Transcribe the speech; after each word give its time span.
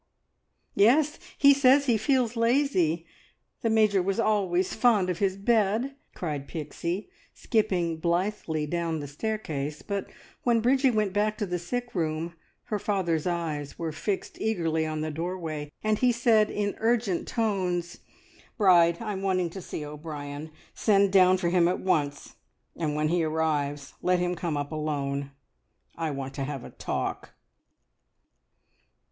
"Yes, 0.73 1.19
he 1.37 1.53
says 1.53 1.85
he 1.85 1.95
feels 1.95 2.35
lazy! 2.35 3.05
The 3.61 3.69
Major 3.69 4.01
was 4.01 4.19
always 4.19 4.73
fond 4.73 5.11
of 5.11 5.19
his 5.19 5.37
bed!" 5.37 5.95
cried 6.15 6.47
Pixie, 6.47 7.11
skipping 7.35 7.97
blithely 7.97 8.65
down 8.65 8.99
the 8.99 9.07
staircase; 9.07 9.83
but 9.83 10.09
when 10.41 10.59
Bridgie 10.59 10.89
went 10.89 11.13
back 11.13 11.37
to 11.37 11.45
the 11.45 11.59
sick 11.59 11.93
room 11.93 12.33
her 12.63 12.79
father's 12.79 13.27
eyes 13.27 13.77
were 13.77 13.91
fixed 13.91 14.41
eagerly 14.41 14.87
on 14.87 15.01
the 15.01 15.11
doorway, 15.11 15.71
and 15.83 15.99
he 15.99 16.11
said 16.11 16.49
in 16.49 16.73
urgent 16.79 17.27
tones 17.27 17.99
"Bride, 18.57 18.99
I'm 18.99 19.21
wanting 19.21 19.51
to 19.51 19.61
see 19.61 19.85
O'Brien! 19.85 20.49
Send 20.73 21.13
down 21.13 21.37
for 21.37 21.49
him 21.49 21.67
at 21.67 21.79
once, 21.79 22.37
and 22.75 22.95
when 22.95 23.09
he 23.09 23.23
arrives, 23.23 23.93
let 24.01 24.17
him 24.17 24.33
come 24.33 24.57
up 24.57 24.71
alone. 24.71 25.29
I 25.95 26.09
want 26.09 26.33
to 26.33 26.43
have 26.43 26.63
a 26.63 26.71
talk!" 26.71 27.35